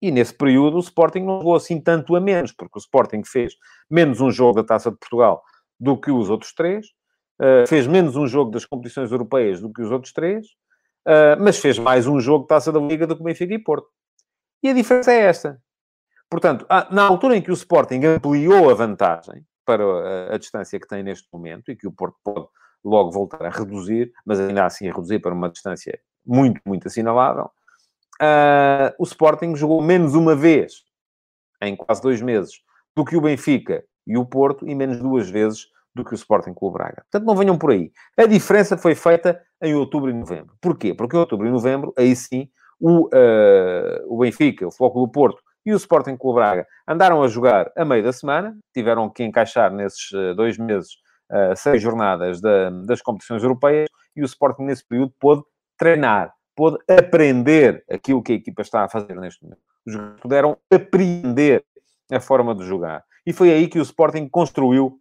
[0.00, 3.54] E nesse período o Sporting não levou assim tanto a menos, porque o Sporting fez
[3.90, 5.42] menos um jogo da Taça de Portugal
[5.78, 6.86] do que os outros três,
[7.40, 10.46] uh, fez menos um jogo das competições europeias do que os outros três,
[11.40, 13.88] mas fez mais um jogo de Taça da Liga do que o Benfica e Porto.
[14.62, 15.60] E a diferença é esta.
[16.30, 20.86] Portanto, na altura em que o Sporting ampliou a vantagem para a, a, distância que
[20.86, 22.46] tem neste momento e que o Porto pode
[22.84, 27.50] logo voltar a reduzir, mas ainda assim a reduzir para uma distância muito, muito assinalável,
[28.20, 30.84] uh, o Sporting jogou menos uma vez
[31.62, 32.54] em quase dois meses
[32.94, 36.54] do que o Benfica e o Porto e menos duas vezes do que o Sporting
[36.56, 37.02] o Braga.
[37.10, 37.90] Portanto, não venham por aí.
[38.16, 40.54] A diferença foi feita em outubro e novembro.
[40.60, 40.94] Porquê?
[40.94, 45.42] Porque em outubro e novembro, aí sim, o, uh, o Benfica, o Foco do Porto
[45.64, 49.70] e o Sporting Clube Braga andaram a jogar a meio da semana, tiveram que encaixar
[49.72, 50.92] nesses eh, dois meses
[51.30, 55.42] uh, seis jornadas da, das competições europeias e o Sporting nesse período pôde
[55.76, 59.62] treinar, pôde aprender aquilo que a equipa está a fazer neste momento.
[59.86, 61.64] Os jogadores puderam apreender
[62.12, 63.02] a forma de jogar.
[63.24, 65.00] E foi aí que o Sporting construiu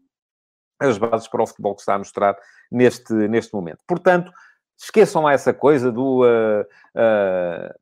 [0.80, 2.38] as bases para o futebol que está a mostrar
[2.72, 3.80] neste, neste momento.
[3.86, 4.32] Portanto,
[4.80, 6.62] esqueçam lá essa coisa do uh,
[6.96, 7.80] uh,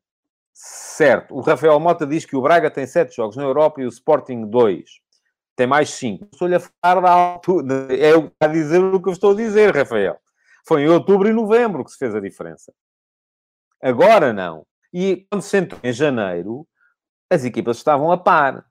[0.52, 1.36] Certo.
[1.36, 4.44] O Rafael Mota diz que o Braga tem sete jogos na Europa e o Sporting
[4.46, 4.90] dois.
[5.54, 6.26] Tem mais cinco.
[6.32, 7.86] Estou-lhe a falar da altura.
[7.94, 8.10] É
[8.44, 10.18] a dizer o que eu estou a dizer, Rafael.
[10.66, 12.72] Foi em outubro e novembro que se fez a diferença.
[13.82, 14.66] Agora não.
[14.92, 16.66] E quando se entrou em janeiro,
[17.30, 18.64] as equipas estavam a par.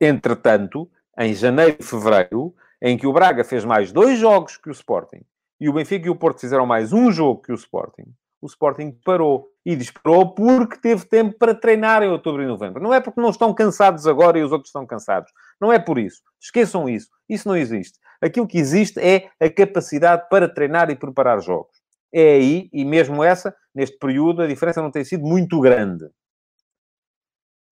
[0.00, 4.72] Entretanto, em janeiro e fevereiro, em que o Braga fez mais dois jogos que o
[4.72, 5.24] Sporting
[5.60, 8.92] e o Benfica e o Porto fizeram mais um jogo que o Sporting, o Sporting
[9.04, 9.48] parou.
[9.62, 12.82] E disparou porque teve tempo para treinar em outubro e novembro.
[12.82, 15.30] Não é porque não estão cansados agora e os outros estão cansados.
[15.60, 16.22] Não é por isso.
[16.40, 17.10] Esqueçam isso.
[17.28, 17.98] Isso não existe.
[18.22, 21.79] Aquilo que existe é a capacidade para treinar e preparar jogos.
[22.12, 26.08] É aí, e mesmo essa, neste período, a diferença não tem sido muito grande.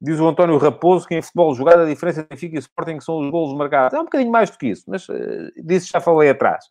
[0.01, 3.19] Diz o António Raposo que em futebol jogado a diferença entre Benfica e Sporting são
[3.19, 3.99] os golos marcados.
[3.99, 5.15] É um bocadinho mais do que isso, mas uh,
[5.57, 6.65] disso já falei atrás.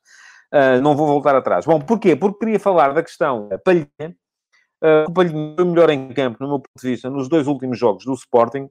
[0.54, 1.66] Uh, não vou voltar atrás.
[1.66, 2.16] Bom, porquê?
[2.16, 4.16] Porque queria falar da questão Palhinha.
[4.82, 7.78] Uh, o Palhinha foi melhor em campo, no meu ponto de vista, nos dois últimos
[7.78, 8.70] jogos do Sporting.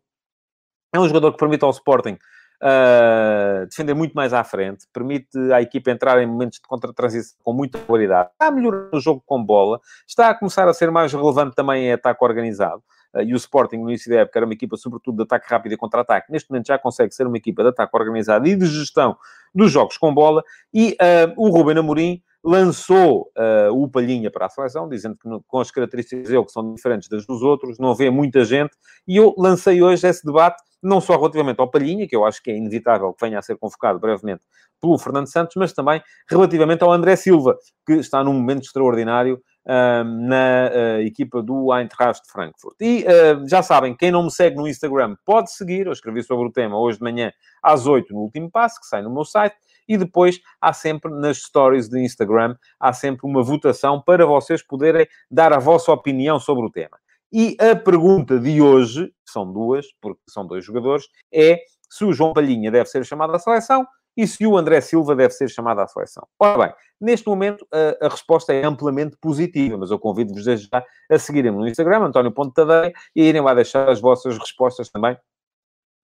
[0.94, 2.16] É um jogador que permite ao Sporting
[2.62, 7.52] uh, defender muito mais à frente, permite à equipa entrar em momentos de contra-transição com
[7.52, 8.30] muita qualidade.
[8.32, 11.86] Está a melhorar o jogo com bola, está a começar a ser mais relevante também
[11.86, 12.82] em ataque organizado.
[13.14, 15.72] Uh, e o Sporting, no início da época, era uma equipa, sobretudo, de ataque rápido
[15.72, 16.30] e contra-ataque.
[16.30, 19.16] Neste momento já consegue ser uma equipa de ataque organizado e de gestão
[19.54, 20.42] dos jogos com bola.
[20.72, 25.58] E uh, o Ruben Amorim lançou uh, o Palhinha para a seleção, dizendo que com
[25.58, 28.70] as características dele que são diferentes das dos outros, não vê muita gente,
[29.06, 32.52] e eu lancei hoje esse debate, não só relativamente ao Palhinha, que eu acho que
[32.52, 34.42] é inevitável que venha a ser convocado brevemente
[34.80, 40.04] pelo Fernando Santos, mas também relativamente ao André Silva, que está num momento extraordinário uh,
[40.04, 42.76] na uh, equipa do Eintracht de Frankfurt.
[42.80, 46.46] E uh, já sabem, quem não me segue no Instagram pode seguir, eu escrevi sobre
[46.46, 47.32] o tema hoje de manhã
[47.62, 49.56] às 8 no último passo, que sai no meu site,
[49.88, 55.06] e depois há sempre nas stories do Instagram, há sempre uma votação para vocês poderem
[55.30, 56.98] dar a vossa opinião sobre o tema.
[57.32, 62.32] E a pergunta de hoje, são duas, porque são dois jogadores, é se o João
[62.32, 65.86] Palhinha deve ser chamado à seleção e se o André Silva deve ser chamado à
[65.86, 66.26] seleção.
[66.38, 71.18] Ora bem, neste momento a, a resposta é amplamente positiva, mas eu convido-vos já a
[71.18, 75.16] seguirem-me no Instagram, António Ponte Tadeia, e irem lá deixar as vossas respostas também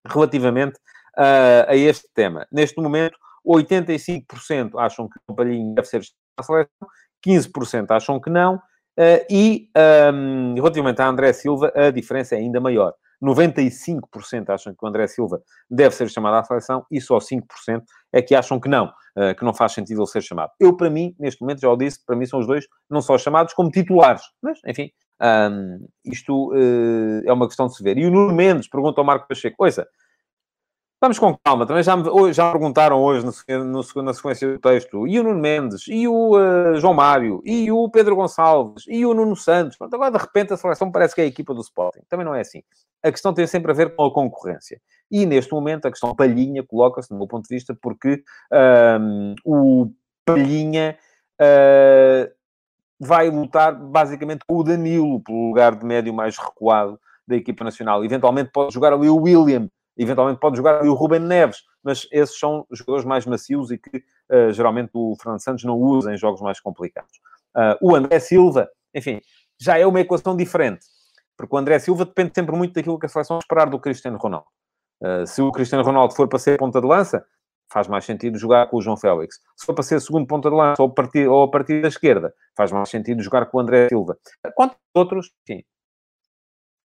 [0.06, 0.76] relativamente
[1.16, 2.46] uh, a este tema.
[2.52, 3.16] Neste momento,
[3.46, 6.02] 85% acham que o Palhinho deve ser
[6.36, 6.70] à seleção,
[7.26, 9.68] 15% acham que não, uh, e
[10.12, 12.94] um, relativamente a André Silva, a diferença é ainda maior.
[13.22, 17.44] 95% acham que o André Silva deve ser chamado à seleção e só 5%
[18.12, 20.50] é que acham que não, uh, que não faz sentido ele ser chamado.
[20.58, 23.16] Eu, para mim, neste momento, já o disse, para mim são os dois não só
[23.16, 24.22] chamados como titulares.
[24.42, 24.90] Mas, enfim,
[25.22, 27.96] um, isto uh, é uma questão de se ver.
[27.96, 29.86] E o Nuno Mendes pergunta ao Marco Pacheco, coisa,
[31.02, 31.66] Vamos com calma.
[31.66, 35.40] Também já me, já perguntaram hoje, no, no, na sequência do texto, e o Nuno
[35.40, 39.76] Mendes, e o uh, João Mário, e o Pedro Gonçalves, e o Nuno Santos.
[39.76, 42.02] Pronto, agora, de repente, a seleção parece que é a equipa do Sporting.
[42.08, 42.62] Também não é assim.
[43.02, 44.80] A questão tem sempre a ver com a concorrência.
[45.10, 48.22] E, neste momento, a questão Palhinha coloca-se, do meu ponto de vista, porque
[49.00, 49.90] um, o
[50.24, 50.96] Palhinha...
[51.40, 52.30] Uh,
[53.04, 58.04] vai lutar basicamente com o Danilo pelo lugar de médio mais recuado da equipa nacional.
[58.04, 62.38] Eventualmente pode jogar ali o William, eventualmente pode jogar ali o Ruben Neves, mas esses
[62.38, 63.98] são jogadores mais macios e que
[64.30, 67.12] uh, geralmente o Fernando Santos não usa em jogos mais complicados.
[67.56, 69.20] Uh, o André Silva, enfim,
[69.60, 70.86] já é uma equação diferente,
[71.36, 74.46] porque o André Silva depende sempre muito daquilo que a seleção esperar do Cristiano Ronaldo.
[75.02, 77.24] Uh, se o Cristiano Ronaldo for para ser ponta de lança,
[77.72, 79.40] faz mais sentido jogar com o João Félix.
[79.56, 82.34] Se for para ser segundo ponta de lança ou partir, ou a partir da esquerda,
[82.56, 84.16] faz mais sentido jogar com o André Silva.
[84.54, 85.64] Quanto outros, sim,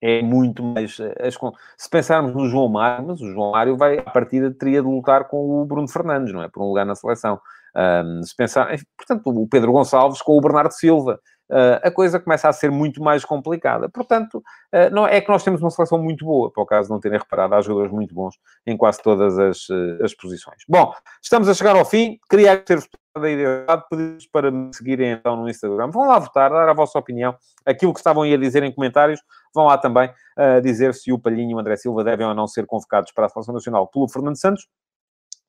[0.06, 1.00] é muito mais.
[1.00, 1.36] Eh, as,
[1.78, 5.28] se pensarmos no João Mário, mas o João Mário vai, à partida, teria de lutar
[5.28, 6.48] com o Bruno Fernandes, não é?
[6.48, 7.40] Por um lugar na seleção.
[7.76, 11.20] Um, se pensar, portanto, o Pedro Gonçalves com o Bernardo Silva.
[11.48, 13.88] Uh, a coisa começa a ser muito mais complicada.
[13.90, 16.94] Portanto, uh, não, é que nós temos uma seleção muito boa, para o caso de
[16.94, 20.64] não terem reparado, há jogadores muito bons em quase todas as, uh, as posições.
[20.68, 20.92] Bom,
[21.22, 22.18] estamos a chegar ao fim.
[22.30, 22.88] Queria ter-vos
[23.20, 25.90] da ideia, pedir para me seguirem então no Instagram.
[25.90, 27.36] Vão lá votar, dar a vossa opinião.
[27.66, 29.22] Aquilo que estavam aí a dizer em comentários,
[29.54, 32.48] vão lá também uh, dizer se o Palhinho e o André Silva devem ou não
[32.48, 34.68] ser convocados para a Seleção Nacional pelo Fernando Santos.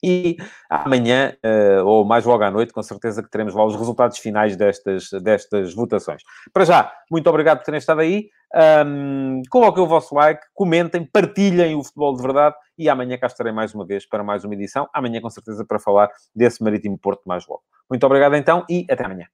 [0.03, 0.37] E
[0.71, 4.55] amanhã, uh, ou mais logo à noite, com certeza que teremos lá os resultados finais
[4.57, 6.23] destas, destas votações.
[6.53, 8.29] Para já, muito obrigado por terem estado aí.
[8.57, 13.53] Um, coloquem o vosso like, comentem, partilhem o futebol de verdade e amanhã cá estarei
[13.53, 14.89] mais uma vez para mais uma edição.
[14.95, 17.63] Amanhã, com certeza, para falar desse Marítimo Porto mais logo.
[17.91, 19.27] Muito obrigado então e até amanhã.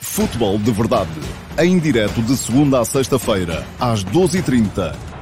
[0.00, 1.20] Futebol de verdade,
[1.58, 5.13] em direto de segunda a sexta-feira, às 12h30